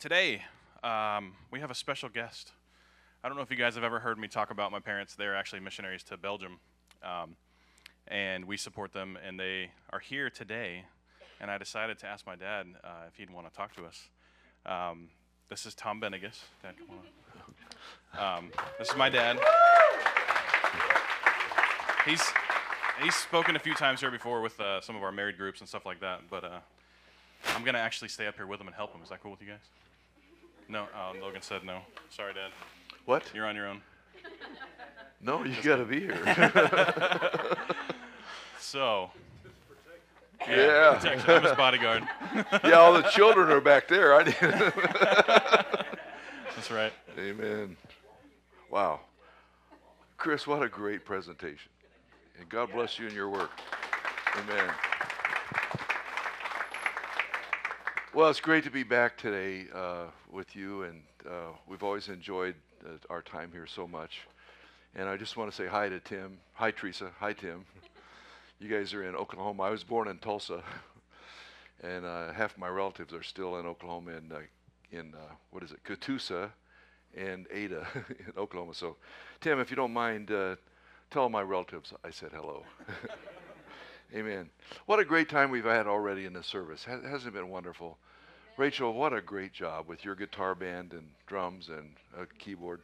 [0.00, 0.42] today
[0.82, 2.52] um, we have a special guest.
[3.22, 5.14] I don't know if you guys have ever heard me talk about my parents.
[5.14, 6.58] They're actually missionaries to Belgium,
[7.02, 7.36] um,
[8.08, 9.18] and we support them.
[9.24, 10.84] And they are here today.
[11.38, 14.08] And I decided to ask my dad uh, if he'd want to talk to us.
[14.64, 15.08] Um,
[15.50, 16.40] this is Tom Benegas.
[16.62, 16.96] Dad, come
[18.16, 18.36] on.
[18.38, 19.38] Um, this is my dad.
[22.06, 22.22] He's
[23.02, 25.68] he's spoken a few times here before with uh, some of our married groups and
[25.68, 26.22] stuff like that.
[26.30, 26.58] But uh,
[27.48, 29.02] I'm gonna actually stay up here with him and help him.
[29.02, 29.68] Is that cool with you guys?
[30.70, 31.80] No, uh, Logan said no.
[32.10, 32.52] Sorry, Dad.
[33.04, 33.24] What?
[33.34, 33.82] You're on your own.
[35.20, 36.16] No, you got to be here.
[38.58, 39.10] So.
[40.48, 40.96] Yeah.
[40.96, 41.28] protection.
[41.28, 42.04] I'm his bodyguard.
[42.64, 44.14] yeah, all the children are back there.
[44.14, 44.22] I.
[46.54, 46.92] That's right.
[47.18, 47.76] Amen.
[48.70, 49.00] Wow.
[50.18, 51.70] Chris, what a great presentation.
[52.38, 53.50] And God bless you in your work.
[54.36, 54.70] Amen.
[58.12, 62.56] Well, it's great to be back today uh, with you, and uh, we've always enjoyed
[62.84, 64.22] uh, our time here so much.
[64.96, 66.38] And I just want to say hi to Tim.
[66.54, 67.12] Hi, Teresa.
[67.20, 67.64] Hi, Tim.
[68.58, 69.62] You guys are in Oklahoma.
[69.62, 70.60] I was born in Tulsa,
[71.84, 74.40] and uh, half my relatives are still in Oklahoma in, uh,
[74.90, 76.50] in uh, what is it, Catoosa
[77.16, 78.74] and Ada in Oklahoma.
[78.74, 78.96] So,
[79.40, 80.32] Tim, if you don't mind,
[81.12, 82.64] tell my relatives I said hello.
[84.14, 84.50] Amen.
[84.86, 86.84] What a great time we've had already in this service.
[86.84, 87.96] Has, hasn't it been wonderful?
[88.56, 92.80] Rachel, what a great job with your guitar band and drums and a keyboard.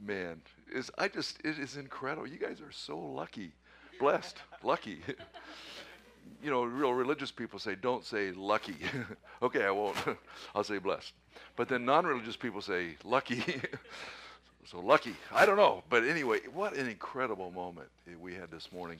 [0.00, 0.40] Man,
[0.72, 2.26] is I just it is incredible.
[2.26, 3.52] You guys are so lucky,
[3.98, 5.00] blessed, lucky.
[6.42, 8.76] you know, real religious people say don't say lucky.
[9.42, 9.96] okay, I won't.
[10.54, 11.12] I'll say blessed.
[11.56, 13.42] But then non-religious people say lucky.
[14.66, 15.14] so lucky.
[15.32, 17.88] I don't know, but anyway, what an incredible moment
[18.20, 18.98] we had this morning.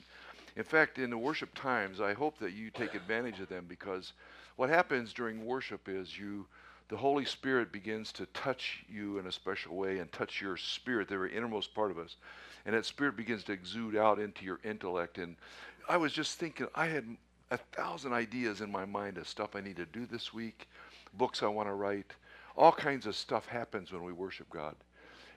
[0.55, 4.13] In fact, in the worship times, I hope that you take advantage of them because
[4.55, 6.45] what happens during worship is you
[6.87, 11.07] the Holy Spirit begins to touch you in a special way and touch your spirit,
[11.07, 12.15] the very innermost part of us.
[12.65, 15.17] And that spirit begins to exude out into your intellect.
[15.17, 15.35] And
[15.89, 17.05] I was just thinking, I had
[17.49, 20.67] a thousand ideas in my mind of stuff I need to do this week,
[21.17, 22.13] books I want to write.
[22.55, 24.75] All kinds of stuff happens when we worship God.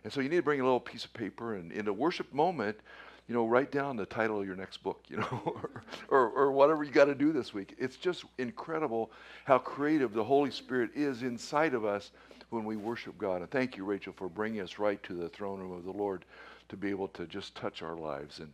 [0.04, 1.54] And so you need to bring a little piece of paper.
[1.54, 2.78] And in a worship moment,
[3.28, 5.60] you know, write down the title of your next book, you know,
[6.08, 7.74] or, or, whatever you got to do this week.
[7.78, 9.10] It's just incredible
[9.44, 12.10] how creative the Holy Spirit is inside of us
[12.48, 13.42] when we worship God.
[13.42, 16.24] And thank you, Rachel, for bringing us right to the throne room of the Lord
[16.70, 18.40] to be able to just touch our lives.
[18.40, 18.52] And,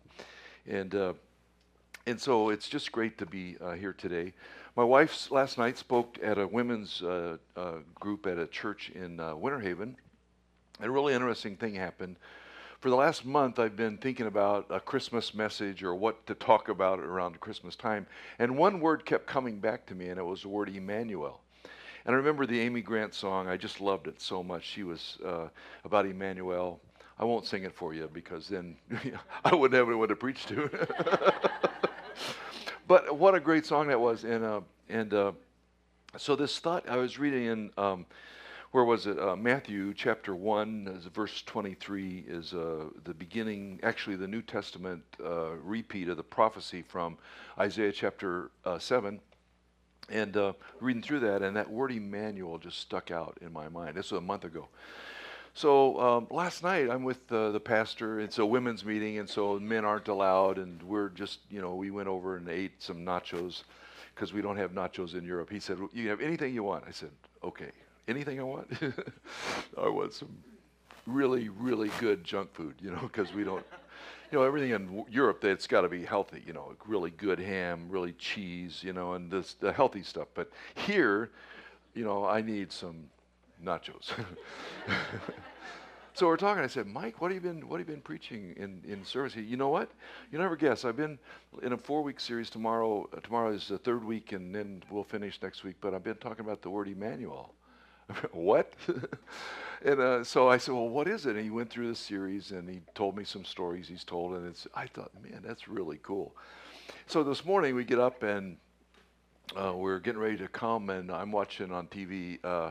[0.66, 1.12] and, uh,
[2.06, 4.32] and so it's just great to be uh, here today.
[4.76, 9.20] My wife last night spoke at a women's uh, uh group at a church in
[9.20, 9.96] uh, Winter Haven.
[10.80, 12.16] And a really interesting thing happened
[12.84, 16.68] for the last month, I've been thinking about a Christmas message or what to talk
[16.68, 18.06] about around Christmas time.
[18.38, 21.40] And one word kept coming back to me, and it was the word Emmanuel.
[22.04, 23.48] And I remember the Amy Grant song.
[23.48, 24.64] I just loved it so much.
[24.64, 25.48] She was uh,
[25.86, 26.78] about Emmanuel.
[27.18, 28.76] I won't sing it for you because then
[29.46, 30.68] I wouldn't have anyone to preach to.
[32.86, 34.24] but what a great song that was.
[34.24, 35.32] And, uh, and uh,
[36.18, 38.04] so this thought, I was reading in um,
[38.74, 39.16] where was it?
[39.20, 45.50] Uh, Matthew chapter 1, verse 23 is uh, the beginning, actually, the New Testament uh,
[45.62, 47.16] repeat of the prophecy from
[47.56, 49.20] Isaiah chapter uh, 7.
[50.08, 53.94] And uh, reading through that, and that word Emmanuel just stuck out in my mind.
[53.94, 54.66] This was a month ago.
[55.54, 58.18] So um, last night I'm with uh, the pastor.
[58.18, 60.58] It's a women's meeting, and so men aren't allowed.
[60.58, 63.62] And we're just, you know, we went over and ate some nachos
[64.16, 65.48] because we don't have nachos in Europe.
[65.48, 67.10] He said, "You have anything you want?" I said,
[67.44, 67.70] "Okay."
[68.09, 68.70] Anything I want.
[69.78, 70.37] I want some
[71.06, 73.65] really, really good junk food, you know, because we don't,
[74.31, 77.87] you know, everything in Europe, it's got to be healthy, you know, really good ham,
[77.88, 80.28] really cheese, you know, and this, the healthy stuff.
[80.34, 81.31] But here,
[81.94, 83.04] you know, I need some
[83.62, 84.12] nachos.
[86.14, 86.62] so we're talking.
[86.62, 89.34] I said, Mike, what have you been, what have you been preaching in, in service?
[89.34, 89.91] He, you know what?
[90.32, 90.84] You never guess.
[90.84, 91.19] I've been
[91.62, 92.50] in a four-week series.
[92.50, 95.76] Tomorrow, uh, tomorrow is the third week, and then we'll finish next week.
[95.81, 97.54] But I've been talking about the word Emmanuel.
[98.32, 98.72] what?
[99.84, 101.37] and uh, so I said, well, what is it?
[101.37, 104.34] And he went through the series and he told me some stories he's told.
[104.34, 106.34] And it's, I thought, man, that's really cool.
[107.06, 108.56] So this morning we get up and
[109.56, 112.38] uh, we're getting ready to come and I'm watching on TV.
[112.44, 112.70] Uh,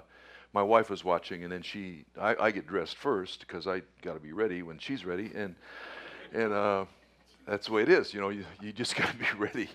[0.53, 4.13] my wife was watching and then she, I, I get dressed first because I got
[4.13, 5.31] to be ready when she's ready.
[5.35, 5.55] And,
[6.31, 6.85] and uh,
[7.47, 8.13] that's the way it is.
[8.13, 9.69] You know, you, you just got to be ready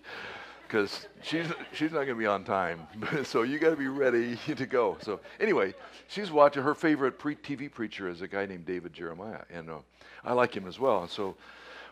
[0.69, 2.87] because she's she's not going to be on time.
[3.25, 4.99] so you got to be ready to go.
[5.01, 5.75] So anyway,
[6.09, 6.63] she's watching.
[6.63, 9.79] Her favorite pre- TV preacher is a guy named David Jeremiah, and uh,
[10.25, 11.03] I like him as well.
[11.03, 11.37] And so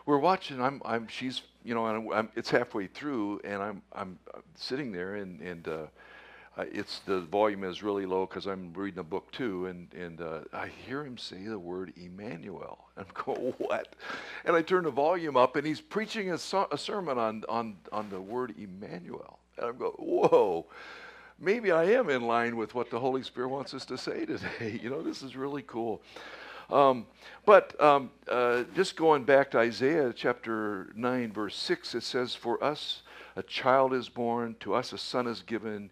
[0.05, 0.61] we're watching.
[0.61, 4.19] I'm I'm she's you know and I'm, it's halfway through, and I'm I'm
[4.55, 5.77] sitting there, and and uh,
[6.57, 10.21] uh, it's the volume is really low because I'm reading a book too, and and
[10.21, 12.87] uh, I hear him say the word Emmanuel.
[12.97, 13.95] I'm going what?
[14.43, 17.77] And I turn the volume up, and he's preaching a, so- a sermon on on
[17.91, 20.65] on the word Emmanuel, and I'm going whoa.
[21.39, 24.79] Maybe I am in line with what the Holy Spirit wants us to say today.
[24.83, 26.01] You know, this is really cool.
[26.71, 27.05] Um,
[27.45, 32.61] but um, uh, just going back to Isaiah chapter 9, verse 6, it says, For
[32.63, 33.03] us
[33.35, 35.91] a child is born, to us a son is given,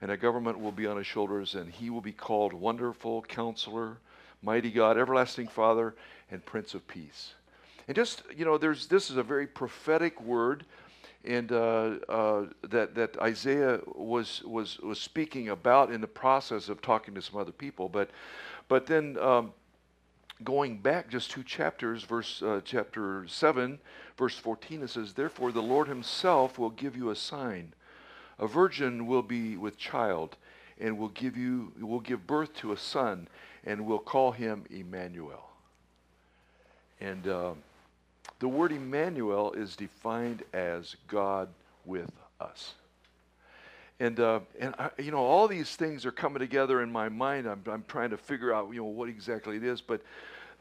[0.00, 3.98] and a government will be on his shoulders, and he will be called Wonderful Counselor,
[4.42, 5.94] Mighty God, Everlasting Father,
[6.30, 7.34] and Prince of Peace.
[7.88, 10.64] And just, you know, there's, this is a very prophetic word
[11.26, 16.80] and uh, uh, that, that Isaiah was, was, was speaking about in the process of
[16.80, 17.88] talking to some other people.
[17.88, 18.10] But,
[18.68, 19.52] but then um,
[20.44, 23.78] going back just two chapters, verse uh, chapter 7,
[24.16, 27.74] verse 14, it says, Therefore the Lord himself will give you a sign.
[28.38, 30.36] A virgin will be with child
[30.78, 33.28] and will give you will give birth to a son
[33.64, 35.50] and will call him Emmanuel.
[37.00, 37.52] And uh,
[38.38, 41.48] the word Emmanuel is defined as God
[41.84, 42.10] with
[42.40, 42.74] us.
[43.98, 47.46] And, uh, and I, you know, all these things are coming together in my mind.
[47.46, 49.80] I'm, I'm trying to figure out, you know, what exactly it is.
[49.80, 50.02] But,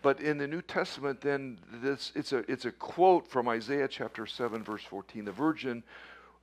[0.01, 4.25] but in the New Testament, then this, it's, a, it's a quote from Isaiah chapter
[4.25, 5.25] 7, verse 14.
[5.25, 5.83] The virgin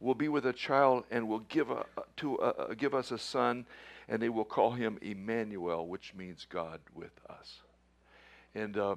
[0.02, 3.64] will be with a child and will give, a, to a, give us a son,
[4.08, 7.60] and they will call him Emmanuel, which means God with us.
[8.54, 8.96] And uh,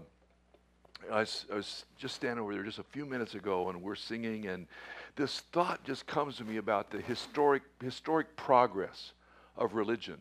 [1.11, 3.95] I, was, I was just standing over there just a few minutes ago, and we're
[3.95, 4.65] singing, and
[5.15, 9.13] this thought just comes to me about the historic, historic progress
[9.55, 10.17] of religion.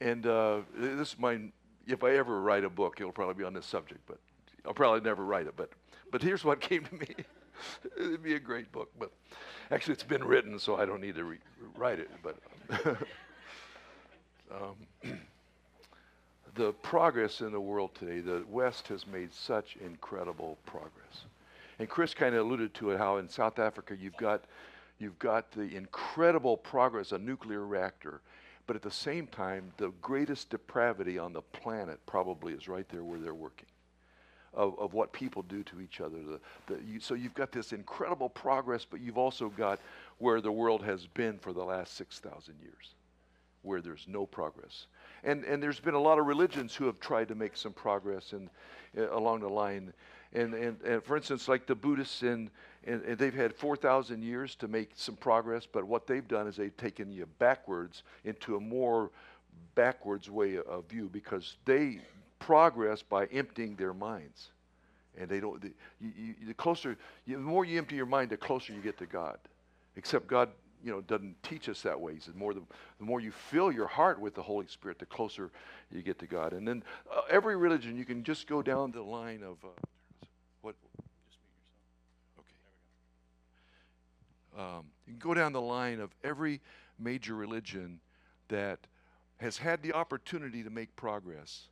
[0.00, 1.38] And uh, this is my,
[1.86, 4.18] if I ever write a book, it'll probably be on this subject, but
[4.66, 5.54] I'll probably never write it.
[5.56, 5.70] But,
[6.10, 7.14] but here's what came to me.
[7.96, 9.10] It'd be a great book, but
[9.70, 11.38] actually it's been written, so I don't need to re-
[11.76, 12.10] write it.
[12.22, 12.36] But
[14.50, 14.76] um,
[16.54, 21.24] the progress in the world today, the West has made such incredible progress.
[21.78, 24.44] And Chris kind of alluded to it how in South Africa you've got
[25.00, 28.20] you've got the incredible progress a nuclear reactor,
[28.66, 33.02] but at the same time the greatest depravity on the planet probably is right there
[33.02, 33.66] where they're working.
[34.56, 36.18] Of, of what people do to each other.
[36.18, 39.80] The, the, you, so you've got this incredible progress, but you've also got
[40.18, 42.94] where the world has been for the last 6,000 years,
[43.62, 44.86] where there's no progress.
[45.24, 48.32] And, and there's been a lot of religions who have tried to make some progress
[48.32, 48.48] in,
[48.96, 49.92] uh, along the line.
[50.32, 52.50] And, and, and for instance, like the Buddhists, and,
[52.86, 56.76] and they've had 4,000 years to make some progress, but what they've done is they've
[56.76, 59.10] taken you backwards into a more
[59.74, 62.00] backwards way of view because they
[62.44, 64.48] progress by emptying their minds.
[65.16, 68.30] And they don't, the, you, you, the closer, you, the more you empty your mind,
[68.30, 69.38] the closer you get to God.
[69.96, 70.50] Except God,
[70.84, 72.14] you know, doesn't teach us that way.
[72.14, 72.62] He says more the,
[72.98, 75.50] the more you fill your heart with the Holy Spirit, the closer
[75.90, 76.52] you get to God.
[76.52, 79.68] And then uh, every religion, you can just go down the line of uh,
[80.60, 80.74] what?
[82.38, 82.46] Okay.
[84.62, 86.60] Um, you can go down the line of every
[86.98, 88.00] major religion
[88.48, 88.80] that
[89.38, 91.68] has had the opportunity to make progress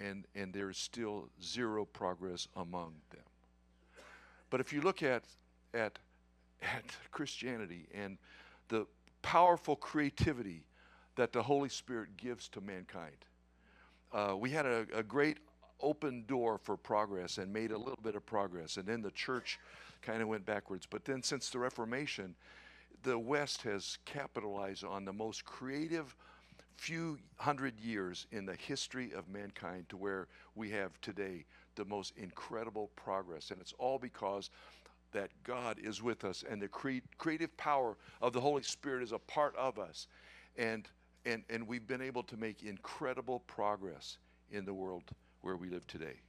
[0.00, 3.22] and, and there's still zero progress among them.
[4.50, 5.24] But if you look at,
[5.74, 5.98] at,
[6.62, 8.18] at Christianity and
[8.68, 8.86] the
[9.22, 10.64] powerful creativity
[11.16, 13.16] that the Holy Spirit gives to mankind,
[14.12, 15.38] uh, we had a, a great
[15.80, 18.76] open door for progress and made a little bit of progress.
[18.76, 19.58] And then the church
[20.02, 20.86] kind of went backwards.
[20.86, 22.34] But then since the Reformation,
[23.02, 26.16] the West has capitalized on the most creative
[26.78, 31.44] few hundred years in the history of mankind to where we have today
[31.74, 33.50] the most incredible progress.
[33.50, 34.50] And it's all because
[35.12, 39.12] that God is with us and the cre- creative power of the Holy Spirit is
[39.12, 40.06] a part of us.
[40.56, 40.88] And,
[41.26, 44.18] and, and we've been able to make incredible progress
[44.50, 45.02] in the world
[45.40, 46.20] where we live today.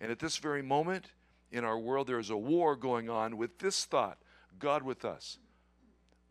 [0.00, 1.12] And at this very moment
[1.52, 4.18] in our world, there is a war going on with this thought
[4.58, 5.38] God with us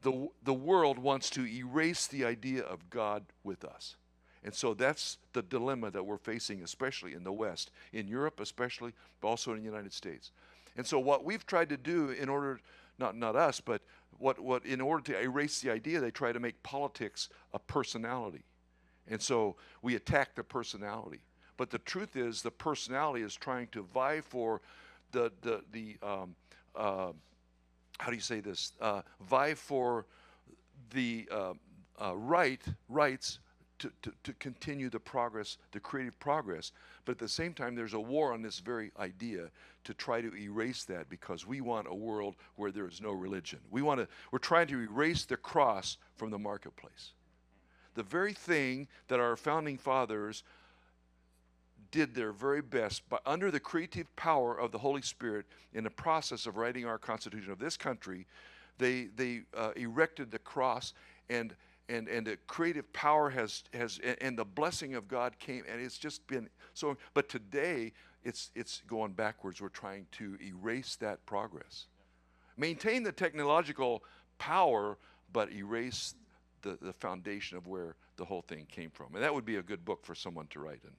[0.05, 3.95] the, the world wants to erase the idea of God with us.
[4.43, 8.93] And so that's the dilemma that we're facing, especially in the West, in Europe, especially,
[9.19, 10.31] but also in the United States.
[10.77, 12.59] And so, what we've tried to do in order,
[12.99, 13.81] not, not us, but
[14.19, 18.43] what, what, in order to erase the idea, they try to make politics a personality.
[19.07, 21.21] And so, we attack the personality.
[21.57, 24.61] But the truth is, the personality is trying to vie for
[25.11, 26.35] the, the, the um,
[26.75, 27.13] uh,
[27.99, 28.73] how do you say this?
[28.81, 30.05] Uh, vie for
[30.93, 31.53] the uh,
[32.01, 33.39] uh, right rights
[33.79, 36.71] to, to, to continue the progress, the creative progress.
[37.03, 39.49] But at the same time, there's a war on this very idea
[39.83, 43.59] to try to erase that because we want a world where there is no religion.
[43.69, 47.11] We want to, we're trying to erase the cross from the marketplace.
[47.95, 50.43] The very thing that our founding fathers
[51.95, 55.89] did their very best but under the creative power of the Holy Spirit in the
[55.89, 58.25] process of writing our Constitution of this country.
[58.77, 60.93] They, they uh, erected the cross
[61.29, 61.55] and
[61.87, 65.97] and and the creative power has has and the blessing of God came and it's
[65.97, 67.93] just been so but today
[68.25, 69.61] it's it's going backwards.
[69.61, 71.85] We're trying to erase that progress.
[72.57, 74.03] Maintain the technological
[74.37, 74.97] power
[75.31, 76.15] but erase
[76.61, 79.13] the, the foundation of where the whole thing came from.
[79.13, 80.91] And that would be a good book for someone to write in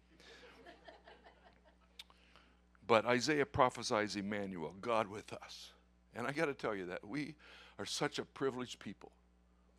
[2.86, 5.70] but Isaiah prophesies Emmanuel God with us
[6.14, 7.34] and I got to tell you that we
[7.78, 9.12] are such a privileged people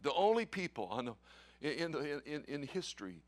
[0.02, 1.14] the only people on the,
[1.62, 1.96] in,
[2.26, 3.24] in, in history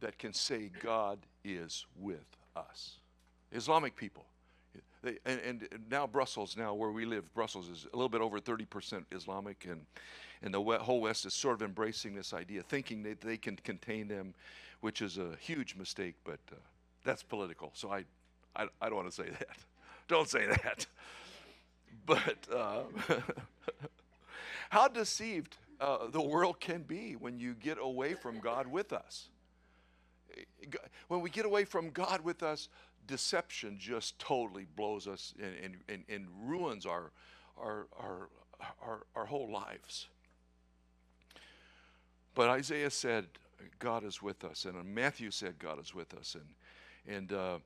[0.00, 2.98] that can say God is with us.
[3.52, 4.26] Islamic people.
[5.02, 8.38] They, and, and, now Brussels, now where we live, Brussels is a little bit over
[8.38, 9.86] 30% Islamic, and,
[10.42, 14.08] and the whole West is sort of embracing this idea, thinking that they can contain
[14.08, 14.34] them,
[14.80, 16.56] which is a huge mistake, but uh,
[17.02, 17.72] that's political.
[17.74, 18.04] So I,
[18.56, 19.56] I, I don't want to say that.
[20.08, 20.86] Don't say that.
[22.06, 22.82] But uh,
[24.70, 29.28] how deceived uh, the world can be when you get away from God with us.
[31.08, 32.68] When we get away from God with us,
[33.06, 37.10] deception just totally blows us and, and, and, and ruins our,
[37.58, 38.28] our, our,
[38.82, 40.08] our, our whole lives.
[42.34, 43.26] But Isaiah said,
[43.78, 44.64] God is with us.
[44.64, 46.36] And Matthew said, God is with us.
[46.36, 47.58] And, and uh,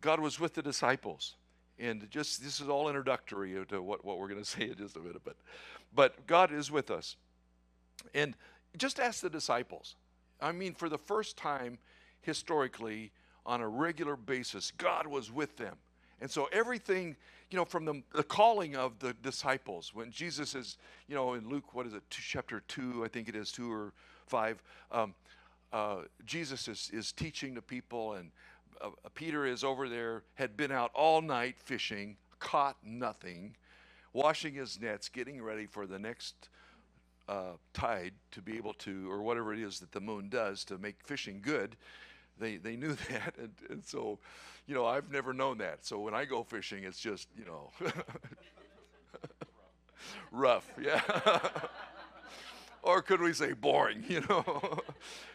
[0.00, 1.34] God was with the disciples.
[1.78, 4.96] And just this is all introductory to what, what we're going to say in just
[4.96, 5.22] a minute.
[5.24, 5.36] But,
[5.94, 7.16] but God is with us.
[8.14, 8.34] And
[8.76, 9.96] just ask the disciples.
[10.40, 11.78] I mean, for the first time
[12.22, 13.12] historically,
[13.46, 15.76] on a regular basis, God was with them.
[16.20, 17.16] And so everything,
[17.50, 21.48] you know, from the, the calling of the disciples, when Jesus is, you know, in
[21.48, 23.92] Luke, what is it, two, chapter 2, I think it is 2 or
[24.26, 25.14] 5, um,
[25.72, 28.30] uh, Jesus is, is teaching the people, and
[29.14, 33.56] Peter is over there, had been out all night fishing, caught nothing,
[34.12, 36.48] washing his nets, getting ready for the next
[37.28, 40.78] uh, tide to be able to, or whatever it is that the moon does to
[40.78, 41.76] make fishing good.
[42.38, 43.34] They, they knew that.
[43.38, 44.18] And, and so,
[44.66, 45.84] you know, I've never known that.
[45.84, 47.70] So when I go fishing, it's just, you know,
[50.32, 50.72] rough.
[50.80, 51.00] Yeah.
[52.82, 54.80] or could we say boring, you know?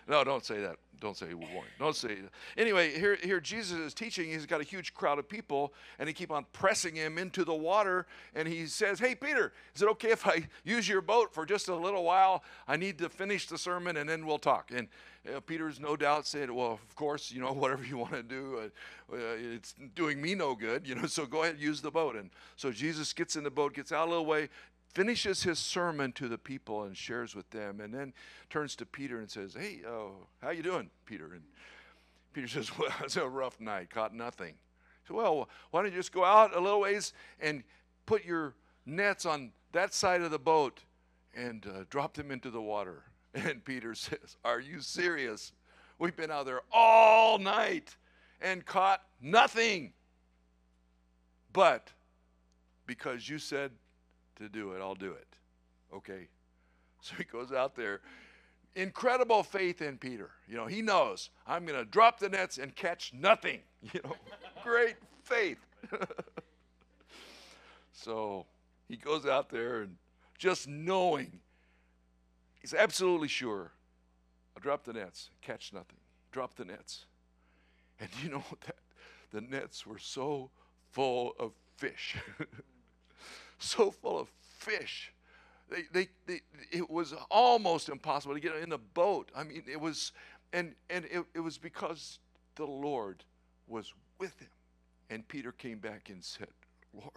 [0.07, 0.77] no, don't say that.
[1.03, 1.65] Don't say boring.
[1.77, 2.15] Don't say.
[2.55, 4.29] Anyway, here, here Jesus is teaching.
[4.29, 7.53] He's got a huge crowd of people, and he keep on pressing him into the
[7.53, 8.07] water.
[8.33, 11.67] And he says, "Hey, Peter, is it okay if I use your boat for just
[11.67, 12.41] a little while?
[12.69, 14.87] I need to finish the sermon, and then we'll talk." And
[15.27, 18.71] uh, Peter's no doubt said, "Well, of course, you know, whatever you want to do,
[19.11, 21.07] uh, uh, it's doing me no good, you know.
[21.07, 23.91] So go ahead, and use the boat." And so Jesus gets in the boat, gets
[23.91, 24.47] out a little way,
[24.93, 28.13] finishes his sermon to the people and shares with them and then
[28.49, 30.09] turns to peter and says hey uh,
[30.41, 31.33] how you doing peter?
[31.33, 31.43] And
[32.33, 34.53] peter says well it's a rough night caught nothing.
[35.07, 37.63] So well why don't you just go out a little ways and
[38.05, 38.53] put your
[38.85, 40.81] nets on that side of the boat
[41.35, 43.03] and uh, drop them into the water?
[43.35, 45.53] And peter says are you serious?
[45.97, 47.95] We've been out there all night
[48.41, 49.93] and caught nothing.
[51.51, 51.91] But
[52.85, 53.71] because you said
[54.37, 55.27] to do it, I'll do it.
[55.93, 56.27] Okay.
[57.01, 57.99] So he goes out there.
[58.75, 60.29] Incredible faith in Peter.
[60.47, 63.59] You know, he knows I'm going to drop the nets and catch nothing.
[63.93, 64.15] You know,
[64.63, 65.57] great faith.
[67.91, 68.45] so
[68.87, 69.97] he goes out there and
[70.37, 71.41] just knowing,
[72.61, 73.73] he's absolutely sure
[74.55, 75.97] I'll drop the nets, catch nothing.
[76.31, 77.05] Drop the nets.
[77.99, 78.77] And you know that
[79.31, 80.49] the nets were so
[80.91, 82.15] full of fish.
[83.63, 85.13] So full of fish.
[85.69, 86.41] They, they, they,
[86.71, 89.31] it was almost impossible to get in the boat.
[89.35, 90.11] I mean, it was,
[90.51, 92.19] and, and it, it was because
[92.55, 93.23] the Lord
[93.67, 94.49] was with him.
[95.09, 96.47] And Peter came back and said,
[96.93, 97.11] Lord,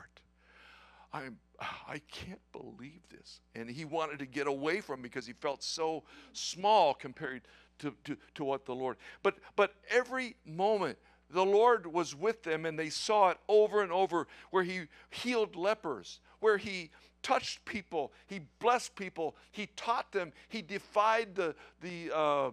[1.13, 3.41] I'm, I can't believe this.
[3.55, 7.43] And he wanted to get away from because he felt so small compared
[7.79, 8.97] to, to, to what the Lord.
[9.23, 10.99] But, but every moment,
[11.31, 15.57] the Lord was with them and they saw it over and over where he healed
[15.57, 16.91] lepers, where he
[17.23, 22.51] touched people, he blessed people, he taught them, he defied the, the uh,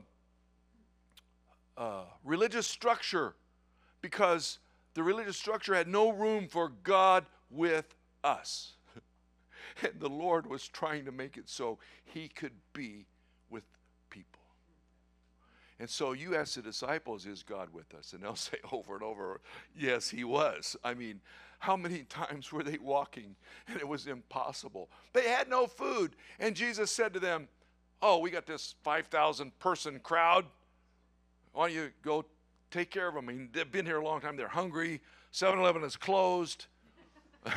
[1.78, 3.36] uh, religious structure
[4.02, 4.60] because
[4.94, 8.74] the religious structure had no room for God with us.
[9.82, 13.06] and the Lord was trying to make it so he could be
[13.50, 13.64] with.
[15.84, 18.14] And so you ask the disciples, is God with us?
[18.14, 19.42] And they'll say over and over,
[19.78, 20.78] yes, he was.
[20.82, 21.20] I mean,
[21.60, 23.36] how many times were they walking
[23.68, 24.90] and it was impossible?
[25.12, 26.16] They had no food.
[26.40, 27.50] And Jesus said to them,
[28.02, 30.46] Oh, we got this 5,000 person crowd.
[31.52, 32.24] Why don't you go
[32.72, 33.28] take care of them?
[33.28, 34.38] I mean, they've been here a long time.
[34.38, 35.02] They're hungry.
[35.32, 36.68] 7 Eleven is closed.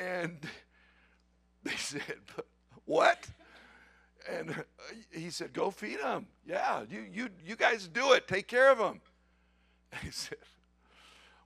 [0.00, 0.38] and
[1.64, 2.20] they said,
[2.86, 3.26] What?
[4.32, 4.64] And
[5.12, 6.26] he said, Go feed them.
[6.46, 8.26] Yeah, you, you, you guys do it.
[8.26, 9.00] Take care of them.
[9.92, 10.38] And he said,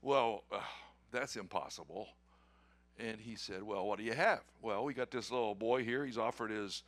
[0.02, 0.60] Well, uh,
[1.10, 2.08] that's impossible.
[2.98, 4.40] And he said, Well, what do you have?
[4.62, 6.04] Well, we got this little boy here.
[6.04, 6.82] He's offered his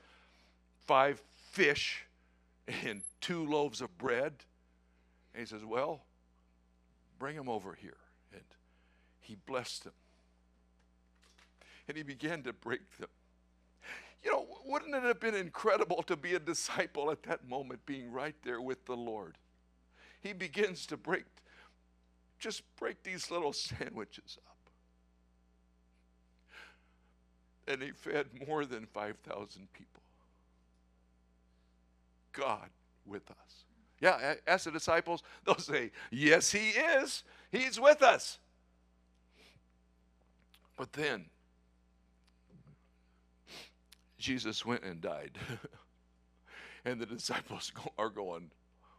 [0.87, 2.05] five fish
[2.85, 4.33] and two loaves of bread.
[5.35, 6.03] And he says, Well,
[7.19, 7.97] bring him over here.
[8.33, 8.43] And
[9.21, 9.93] he blessed them.
[11.89, 13.09] And he began to break them.
[14.23, 18.12] You know, wouldn't it have been incredible to be a disciple at that moment, being
[18.12, 19.37] right there with the Lord?
[20.21, 21.25] He begins to break,
[22.38, 24.57] just break these little sandwiches up.
[27.67, 30.02] And he fed more than 5,000 people.
[32.33, 32.71] God
[33.07, 33.64] with us.
[34.00, 37.23] Yeah, ask the disciples, they'll say, Yes, he is.
[37.52, 38.38] He's with us.
[40.76, 41.26] But then,
[44.23, 45.37] Jesus went and died.
[46.85, 48.52] and the disciples are going,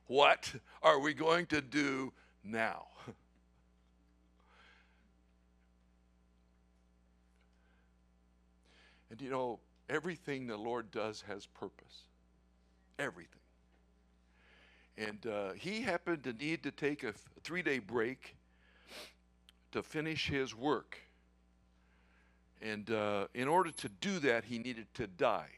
[0.08, 2.12] What are we going to do
[2.44, 2.88] now?
[9.10, 12.01] and you know, everything the Lord does has purpose.
[13.00, 13.39] Everything.
[14.98, 17.13] And uh, he happened to need to take a
[17.44, 18.36] three day break
[19.72, 20.98] to finish his work.
[22.74, 25.51] And uh, in order to do that, he needed to die.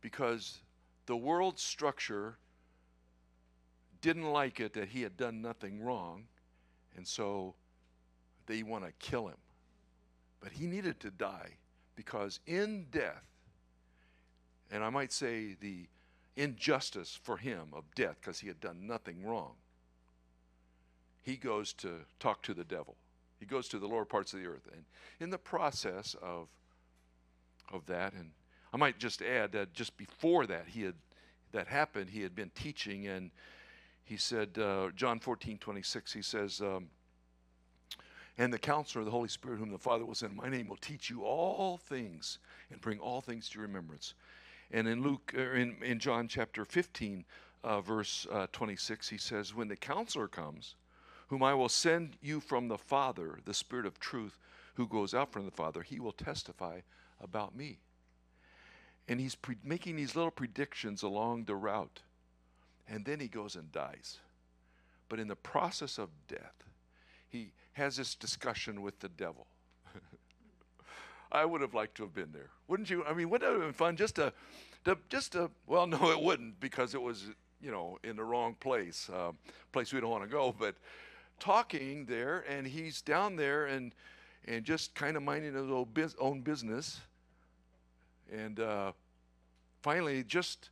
[0.00, 0.60] Because
[1.04, 2.38] the world structure
[4.00, 6.24] didn't like it that he had done nothing wrong.
[6.96, 7.54] And so
[8.46, 9.36] they want to kill him.
[10.40, 11.56] But he needed to die
[11.94, 13.24] because in death,
[14.70, 15.88] and I might say the
[16.36, 19.56] injustice for him of death because he had done nothing wrong,
[21.22, 22.96] he goes to talk to the devil.
[23.38, 24.68] He goes to the lower parts of the earth.
[24.72, 24.84] And
[25.20, 26.48] in the process of,
[27.72, 28.30] of that, and
[28.72, 30.94] I might just add that just before that, he had
[31.52, 33.30] that happened, he had been teaching, and
[34.04, 36.88] he said, uh, John 14, 26, he says, um,
[38.36, 40.76] and the counselor, the Holy Spirit, whom the Father will send in my name, will
[40.76, 42.38] teach you all things
[42.70, 44.14] and bring all things to remembrance.
[44.70, 47.24] And in Luke, er, in, in John chapter 15,
[47.64, 50.76] uh, verse uh, 26, he says, When the counselor comes,
[51.28, 54.38] whom I will send you from the Father, the Spirit of truth,
[54.74, 56.80] who goes out from the Father, he will testify
[57.22, 57.78] about me.
[59.06, 62.00] And he's pre- making these little predictions along the route.
[62.88, 64.18] And then he goes and dies.
[65.08, 66.64] But in the process of death,
[67.28, 69.46] he has this discussion with the devil.
[71.32, 73.04] I would have liked to have been there, wouldn't you?
[73.04, 74.32] I mean, wouldn't it have been fun just to,
[74.84, 75.50] to just to?
[75.66, 77.24] Well, no, it wouldn't because it was,
[77.60, 79.32] you know, in the wrong place, uh,
[79.72, 80.54] place we don't want to go.
[80.58, 80.74] But
[81.38, 83.94] talking there, and he's down there and
[84.46, 87.00] and just kind of minding his own, business.
[88.32, 88.92] And uh,
[89.82, 90.70] finally, just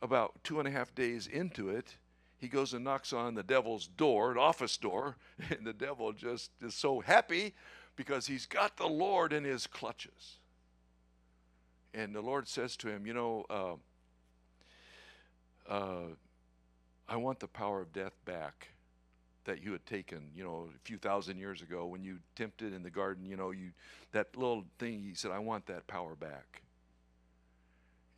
[0.00, 1.96] about two and a half days into it,
[2.38, 5.16] he goes and knocks on the devil's door, an office door,
[5.50, 7.54] and the devil just is so happy
[7.96, 10.38] because he's got the Lord in his clutches.
[11.94, 13.74] And the Lord says to him, You know, uh,
[15.70, 16.06] uh,
[17.08, 18.68] I want the power of death back
[19.44, 22.82] that you had taken, you know, a few thousand years ago when you tempted in
[22.82, 23.70] the garden, you know, you
[24.12, 26.62] that little thing, he said, I want that power back.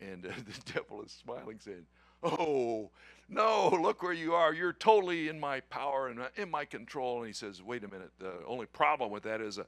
[0.00, 1.86] And uh, the devil is smiling, saying,
[2.22, 2.90] Oh,
[3.28, 4.54] no, look where you are.
[4.54, 7.18] You're totally in my power and uh, in my control.
[7.18, 8.10] And he says, Wait a minute.
[8.18, 9.64] The only problem with that is uh,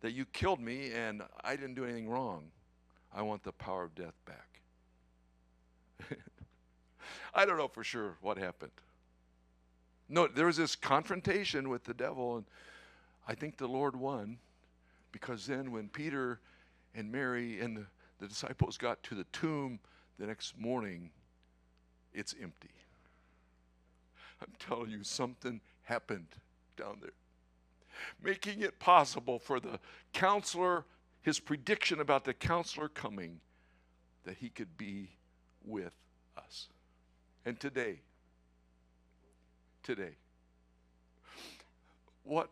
[0.00, 2.44] that you killed me and I didn't do anything wrong.
[3.12, 4.60] I want the power of death back.
[7.34, 8.72] I don't know for sure what happened.
[10.12, 12.44] No, there was this confrontation with the devil, and
[13.28, 14.38] I think the Lord won
[15.12, 16.40] because then when Peter
[16.96, 17.86] and Mary and the,
[18.18, 19.78] the disciples got to the tomb
[20.18, 21.10] the next morning,
[22.12, 22.74] it's empty.
[24.42, 26.26] I'm telling you, something happened
[26.76, 27.12] down there,
[28.20, 29.78] making it possible for the
[30.12, 30.86] counselor,
[31.22, 33.40] his prediction about the counselor coming,
[34.24, 35.10] that he could be
[35.64, 35.92] with
[36.36, 36.68] us.
[37.44, 38.00] And today,
[39.94, 40.14] today.
[42.22, 42.48] What,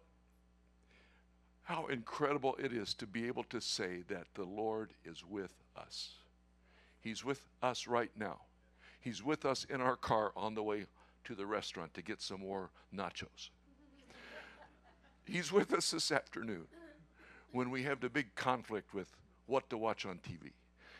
[1.62, 6.14] how incredible it is to be able to say that the Lord is with us.
[7.00, 8.40] He's with us right now.
[8.98, 10.86] He's with us in our car on the way
[11.26, 13.50] to the restaurant to get some more nachos.
[15.24, 16.66] He's with us this afternoon
[17.52, 19.14] when we have the big conflict with
[19.46, 20.50] what to watch on TV.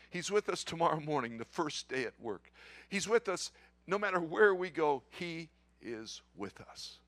[0.09, 2.49] He's with us tomorrow morning, the first day at work.
[2.87, 3.51] He's with us
[3.89, 5.49] no matter where we go, He
[5.81, 6.99] is with us.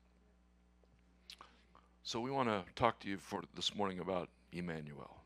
[2.04, 5.18] So we want to talk to you for this morning about Emmanuel.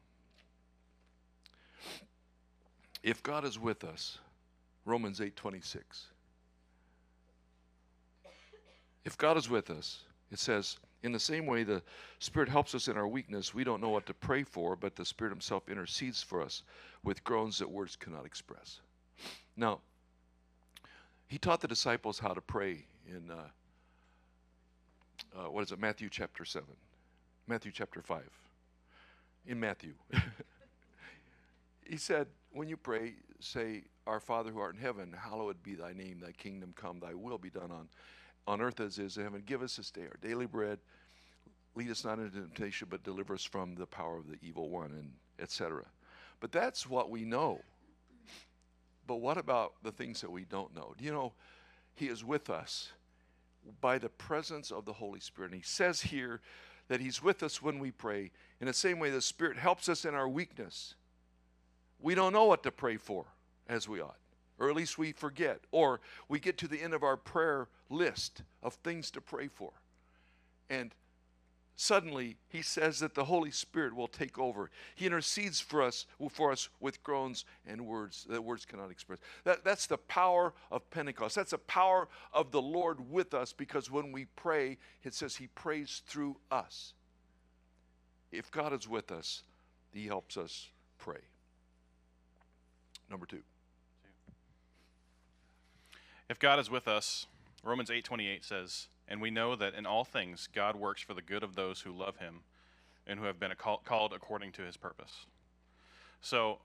[3.03, 4.19] If God is with us,
[4.85, 6.07] Romans 8:26.
[9.05, 11.83] If God is with us, it says, in the same way the
[12.19, 15.05] Spirit helps us in our weakness, we don't know what to pray for, but the
[15.05, 16.65] Spirit Himself intercedes for us
[17.05, 18.81] with groans that words cannot express.
[19.57, 19.81] Now,
[21.29, 23.49] He taught the disciples how to pray in, uh,
[25.39, 26.67] uh, what is it, Matthew chapter 7,
[27.47, 28.23] Matthew chapter 5.
[29.47, 29.95] In Matthew.
[31.87, 35.93] he said, when you pray, say, Our Father who art in heaven, hallowed be thy
[35.93, 37.89] name, thy kingdom come, thy will be done on,
[38.47, 39.43] on earth as is in heaven.
[39.47, 40.79] Give us this day our daily bread.
[41.75, 44.93] Lead us not into temptation, but deliver us from the power of the evil one,
[44.93, 45.85] and etc.
[46.41, 47.61] But that's what we know.
[49.07, 50.95] But what about the things that we don't know?
[50.97, 51.33] Do you know
[51.97, 52.93] He is with us
[53.81, 55.51] by the presence of the Holy Spirit?
[55.51, 56.41] And He says here
[56.89, 58.31] that He's with us when we pray.
[58.61, 60.95] In the same way, the Spirit helps us in our weakness.
[62.01, 63.25] We don't know what to pray for
[63.69, 64.19] as we ought,
[64.59, 68.43] or at least we forget, or we get to the end of our prayer list
[68.63, 69.73] of things to pray for.
[70.69, 70.95] And
[71.77, 74.71] suddenly he says that the Holy Spirit will take over.
[74.95, 79.19] He intercedes for us for us with groans and words that words cannot express.
[79.45, 81.37] That, that's the power of Pentecost.
[81.37, 85.49] That's the power of the Lord with us because when we pray, it says he
[85.49, 86.95] prays through us.
[88.33, 89.43] If God is with us,
[89.93, 91.21] he helps us pray.
[93.11, 93.43] Number two.
[96.29, 97.27] If God is with us,
[97.63, 101.43] Romans 8:28 says, "And we know that in all things God works for the good
[101.43, 102.41] of those who love him
[103.07, 105.27] and who have been called according to his purpose."
[106.21, 106.59] So,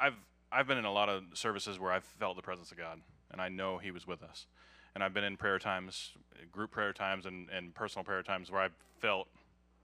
[0.00, 0.16] I've
[0.50, 3.00] I've been in a lot of services where I've felt the presence of God
[3.32, 4.46] and I know he was with us.
[4.94, 6.12] And I've been in prayer times,
[6.52, 9.28] group prayer times and, and personal prayer times where I've felt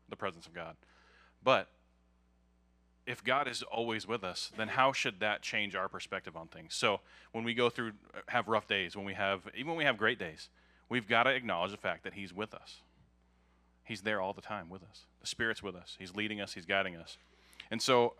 [0.08, 0.76] the presence of God.
[1.42, 1.68] But
[3.06, 6.74] if God is always with us, then how should that change our perspective on things?
[6.74, 7.00] So
[7.32, 7.92] when we go through,
[8.28, 10.50] have rough days, when we have, even when we have great days,
[10.88, 12.78] we've got to acknowledge the fact that He's with us.
[13.84, 15.06] He's there all the time with us.
[15.20, 15.96] The Spirit's with us.
[15.98, 16.52] He's leading us.
[16.52, 17.16] He's guiding us.
[17.70, 18.14] And so,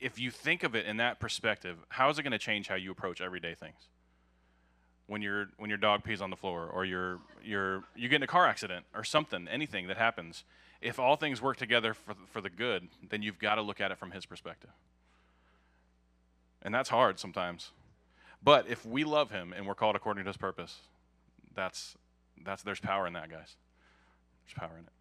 [0.00, 2.74] if you think of it in that perspective, how is it going to change how
[2.74, 3.88] you approach everyday things?
[5.06, 8.22] When your when your dog pees on the floor, or you're you're you get in
[8.24, 10.42] a car accident, or something, anything that happens,
[10.80, 13.90] if all things work together for, for the good, then you've got to look at
[13.92, 14.70] it from his perspective.
[16.62, 17.70] And that's hard sometimes.
[18.42, 20.78] But if we love him and we're called according to his purpose,
[21.56, 21.96] that's
[22.44, 23.56] that's there's power in that, guys.
[24.44, 24.92] There's power in it.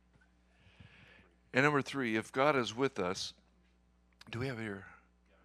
[1.53, 3.33] And number three, if God is with us,
[4.31, 4.85] do we have here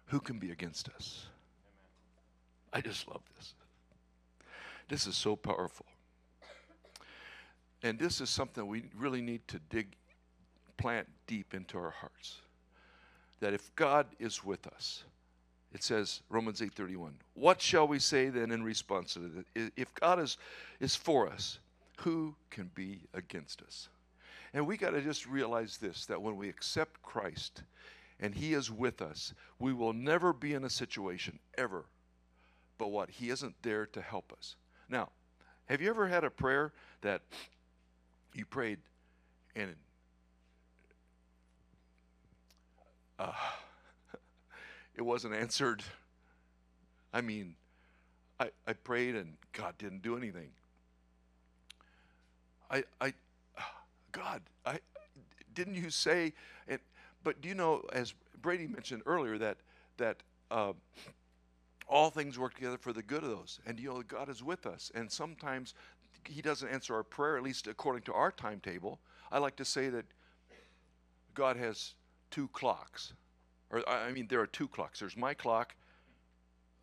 [0.07, 1.27] who can be against us?
[2.73, 3.53] I just love this.
[4.89, 5.85] This is so powerful.
[7.83, 9.95] And this is something we really need to dig
[10.77, 12.41] plant deep into our hearts
[13.39, 15.03] that if God is with us,
[15.73, 17.13] it says Romans 8:31.
[17.33, 19.71] What shall we say then in response to that?
[19.75, 20.37] If God is
[20.79, 21.59] is for us,
[21.97, 23.89] who can be against us?
[24.53, 27.63] And we got to just realize this that when we accept Christ
[28.19, 31.85] and he is with us, we will never be in a situation ever
[32.81, 34.55] but what he isn't there to help us.
[34.89, 35.09] Now,
[35.65, 37.21] have you ever had a prayer that
[38.33, 38.79] you prayed
[39.55, 39.75] and
[43.19, 43.33] uh,
[44.95, 45.83] it wasn't answered.
[47.13, 47.55] I mean,
[48.39, 50.49] I, I prayed and God didn't do anything.
[52.69, 53.13] I, I,
[54.11, 54.79] God, I,
[55.53, 56.33] didn't you say?
[57.23, 59.57] but do you know, as Brady mentioned earlier, that
[59.97, 60.17] that
[60.49, 60.73] uh,
[61.87, 64.65] all things work together for the good of those, and you know, God is with
[64.65, 64.91] us.
[64.95, 65.73] And sometimes
[66.27, 68.99] He doesn't answer our prayer, at least according to our timetable.
[69.31, 70.05] I like to say that
[71.33, 71.93] God has
[72.31, 73.13] two clocks.
[73.71, 74.99] Or, I mean, there are two clocks.
[74.99, 75.75] There's my clock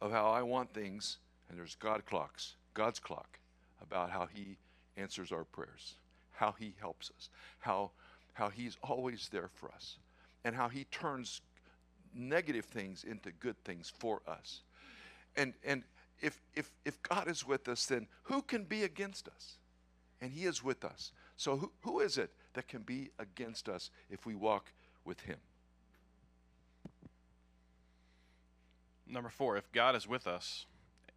[0.01, 3.39] of how I want things, and there's God clocks, God's clock
[3.83, 4.57] about how He
[4.97, 5.95] answers our prayers,
[6.33, 7.29] how He helps us,
[7.61, 7.91] how,
[8.33, 9.99] how He's always there for us,
[10.45, 11.43] and how He turns
[12.15, 14.63] negative things into good things for us.
[15.37, 15.83] And, and
[16.21, 19.59] if, if, if God is with us, then who can be against us?
[20.21, 21.13] And He is with us.
[21.37, 24.73] So, who, who is it that can be against us if we walk
[25.05, 25.37] with Him?
[29.11, 30.67] Number four, if God is with us,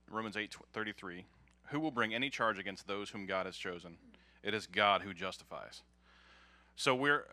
[0.10, 1.26] Romans 8 33,
[1.68, 3.98] who will bring any charge against those whom God has chosen?
[4.44, 5.82] It is God who justifies.
[6.76, 7.26] So we're,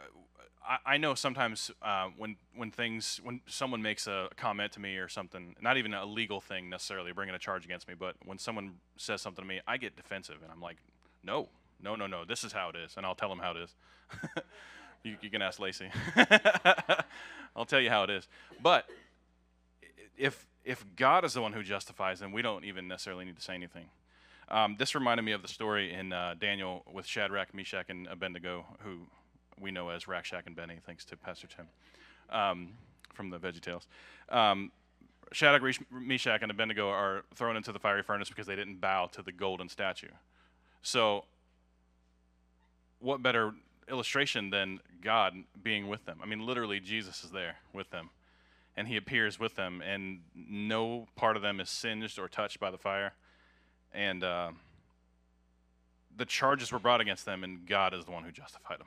[0.66, 4.97] I, I know sometimes uh, when when things when someone makes a comment to me
[4.97, 8.38] or something, not even a legal thing necessarily, bringing a charge against me, but when
[8.38, 10.77] someone says something to me, I get defensive and I'm like,
[11.23, 11.49] no,
[11.83, 13.75] no, no, no, this is how it is, and I'll tell them how it is.
[15.05, 15.90] you, you can ask Lacey.
[17.57, 18.29] I'll tell you how it is.
[18.62, 18.87] But
[20.16, 23.42] if if God is the one who justifies, then we don't even necessarily need to
[23.42, 23.87] say anything.
[24.50, 28.66] Um, this reminded me of the story in uh, Daniel with Shadrach, Meshach, and Abednego,
[28.81, 29.07] who
[29.59, 31.68] we know as Rack, Shack and Benny, thanks to Pastor Tim
[32.28, 32.68] um,
[33.14, 33.87] from the Veggie Tales.
[34.28, 34.70] Um,
[35.33, 39.22] Shadrach, Meshach, and Abednego are thrown into the fiery furnace because they didn't bow to
[39.22, 40.09] the golden statue.
[40.83, 41.24] So,
[43.00, 43.54] what better
[43.90, 46.18] illustration than God being with them?
[46.22, 48.11] I mean, literally, Jesus is there with them,
[48.79, 52.71] and he appears with them, and no part of them is singed or touched by
[52.71, 53.12] the fire.
[53.93, 54.53] And uh,
[56.17, 58.87] the charges were brought against them, and God is the one who justified them.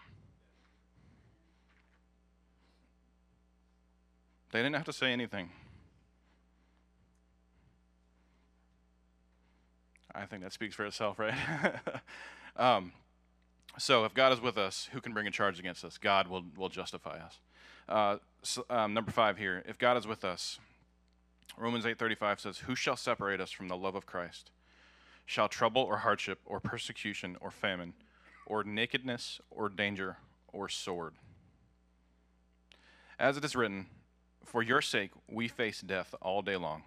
[4.54, 5.50] They didn't have to say anything.
[10.16, 11.36] I think that speaks for itself, right?
[12.56, 12.94] um,
[13.78, 15.98] so, if God is with us, who can bring a charge against us?
[15.98, 17.40] God will, will justify us.
[17.90, 18.18] Uh,
[18.70, 20.60] um, number five here, if God is with us,
[21.58, 24.52] Romans 8:35 says, "Who shall separate us from the love of Christ?
[25.26, 27.94] Shall trouble or hardship or persecution or famine
[28.46, 31.16] or nakedness or danger or sword?"
[33.20, 33.90] As it is written,
[34.44, 36.84] for your sake, we face death all day long.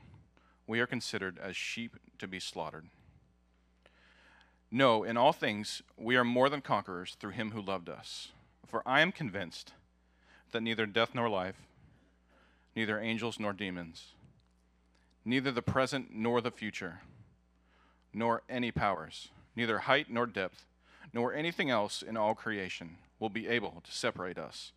[0.66, 2.88] We are considered as sheep to be slaughtered.
[4.70, 8.32] No, in all things, we are more than conquerors through him who loved us.
[8.66, 9.72] For I am convinced
[10.54, 11.56] that neither death nor life,
[12.76, 14.12] neither angels nor demons,
[15.24, 17.00] neither the present nor the future,
[18.12, 20.64] nor any powers, neither height nor depth,
[21.12, 24.70] nor anything else in all creation will be able to separate us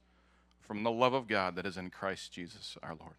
[0.59, 3.13] from the love of God that is in Christ Jesus our Lord.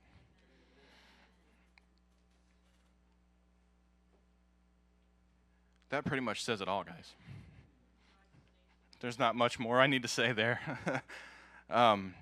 [5.90, 7.12] That pretty much says it all, guys.
[8.99, 10.61] There's not much more I need to say there.
[11.71, 12.14] um,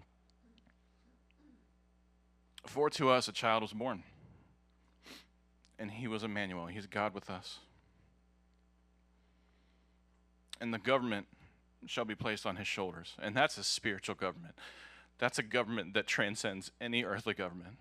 [2.69, 4.03] for to us a child was born,
[5.79, 6.67] and he was Emmanuel.
[6.67, 7.59] He's God with us.
[10.61, 11.27] And the government
[11.87, 14.55] shall be placed on his shoulders, and that's a spiritual government.
[15.19, 17.77] That's a government that transcends any earthly government.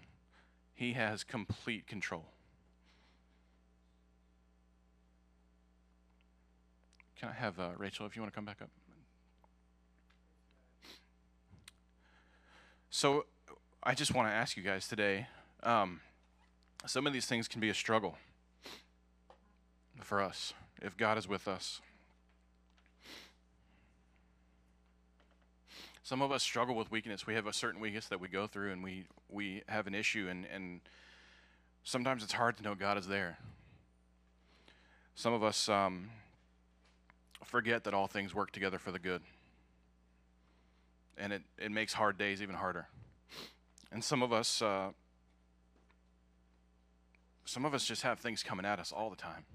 [0.74, 2.26] He has complete control.
[7.18, 8.70] Can I have uh, Rachel, if you want to come back up?
[12.90, 13.26] So,
[13.86, 15.28] I just want to ask you guys today
[15.64, 16.02] um,
[16.86, 18.18] some of these things can be a struggle
[20.02, 21.82] for us if God is with us.
[26.06, 27.26] some of us struggle with weakness.
[27.26, 30.28] We have a certain weakness that we go through, and we we have an issue,
[30.30, 30.80] and and
[31.84, 33.40] sometimes it's hard to know God is there.
[35.16, 36.12] Some of us um,
[37.44, 39.24] forget that all things work together for the good,
[41.18, 42.88] and it it makes hard days even harder.
[43.96, 44.62] And some of us.
[44.62, 44.90] Uh,
[47.48, 49.46] some of us just have things coming at us all the time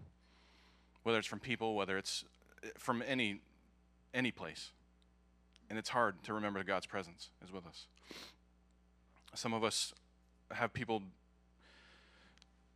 [1.02, 2.24] whether it's from people whether it's
[2.62, 3.40] eh, from any
[4.14, 4.70] any place
[5.70, 7.86] and it's hard to remember God's presence is with us.
[9.34, 9.94] Some of us
[10.50, 11.02] have people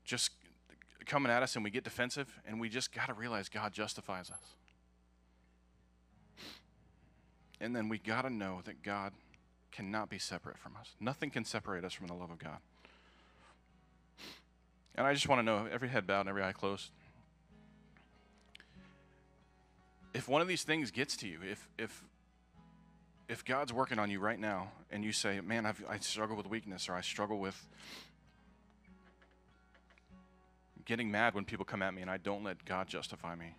[0.04, 0.30] just
[1.04, 4.30] coming at us and we get defensive and we just got to realize God justifies
[4.30, 4.54] us.
[7.60, 9.12] And then we got to know that God
[9.74, 10.90] cannot be separate from us.
[11.00, 12.58] Nothing can separate us from the love of God.
[14.94, 16.90] And I just want to know every head bowed and every eye closed.
[20.14, 22.04] If one of these things gets to you, if if
[23.28, 26.46] if God's working on you right now and you say, man, I've, I struggle with
[26.46, 27.66] weakness or I struggle with
[30.84, 33.56] getting mad when people come at me and I don't let God justify me.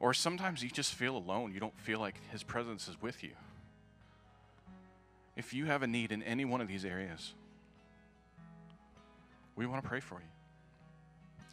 [0.00, 1.52] Or sometimes you just feel alone.
[1.52, 3.32] You don't feel like His presence is with you.
[5.36, 7.32] If you have a need in any one of these areas,
[9.56, 10.26] we want to pray for you.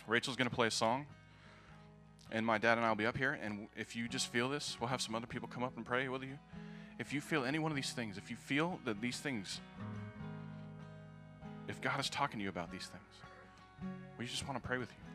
[0.08, 1.06] Rachel's going to play a song,
[2.32, 3.38] and my dad and I will be up here.
[3.42, 6.08] And if you just feel this, we'll have some other people come up and pray
[6.10, 6.38] with you
[7.00, 9.62] if you feel any one of these things, if you feel that these things,
[11.70, 14.89] if God is talking to you about these things, we just want to pray with
[14.89, 15.09] you.